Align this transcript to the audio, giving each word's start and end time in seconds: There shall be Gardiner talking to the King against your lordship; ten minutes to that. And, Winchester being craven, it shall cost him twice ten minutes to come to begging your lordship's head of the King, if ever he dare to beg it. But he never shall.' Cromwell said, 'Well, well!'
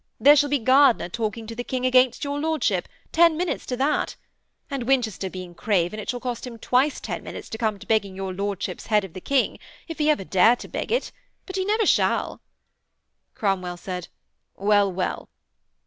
There 0.19 0.35
shall 0.35 0.49
be 0.49 0.57
Gardiner 0.57 1.09
talking 1.09 1.45
to 1.45 1.53
the 1.53 1.63
King 1.63 1.85
against 1.85 2.23
your 2.23 2.39
lordship; 2.39 2.89
ten 3.11 3.37
minutes 3.37 3.67
to 3.67 3.77
that. 3.77 4.15
And, 4.67 4.87
Winchester 4.87 5.29
being 5.29 5.53
craven, 5.53 5.99
it 5.99 6.09
shall 6.09 6.19
cost 6.19 6.47
him 6.47 6.57
twice 6.57 6.99
ten 6.99 7.21
minutes 7.21 7.49
to 7.49 7.59
come 7.59 7.77
to 7.77 7.85
begging 7.85 8.15
your 8.15 8.33
lordship's 8.33 8.87
head 8.87 9.03
of 9.03 9.13
the 9.13 9.21
King, 9.21 9.59
if 9.87 10.01
ever 10.01 10.23
he 10.23 10.29
dare 10.29 10.55
to 10.55 10.67
beg 10.67 10.91
it. 10.91 11.11
But 11.45 11.55
he 11.55 11.65
never 11.65 11.85
shall.' 11.85 12.41
Cromwell 13.35 13.77
said, 13.77 14.07
'Well, 14.55 14.91
well!' 14.91 15.29